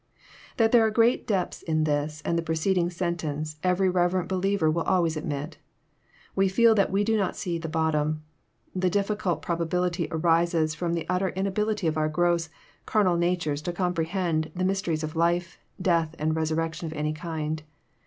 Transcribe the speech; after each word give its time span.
That 0.57 0.71
there 0.71 0.83
are 0.83 0.89
great 0.89 1.27
depths 1.27 1.61
in 1.61 1.83
this 1.83 2.23
and 2.25 2.35
the 2.35 2.41
preceding 2.41 2.89
sen 2.89 3.17
tence, 3.17 3.57
every 3.61 3.87
reverent 3.87 4.27
believer 4.27 4.71
will 4.71 4.81
always 4.81 5.15
admit. 5.15 5.59
We 6.35 6.49
feel 6.49 6.73
that 6.73 6.91
we 6.91 7.03
do 7.03 7.15
not 7.15 7.35
see 7.35 7.59
the 7.59 7.69
bottom. 7.69 8.23
The 8.75 8.89
difficulty 8.89 9.41
probably 9.45 10.07
arises 10.09 10.73
from 10.73 10.95
the 10.95 11.05
utter 11.07 11.29
inability 11.29 11.85
of 11.85 11.97
our 11.99 12.09
gross, 12.09 12.49
carnal 12.87 13.15
natures 13.15 13.61
to 13.61 13.73
comprehend 13.73 14.49
the 14.55 14.65
mysteries 14.65 15.03
of 15.03 15.15
life, 15.15 15.59
death, 15.79 16.15
and 16.17 16.35
resurrection 16.35 16.87
of 16.87 16.93
any 16.93 17.13
kind. 17.13 17.61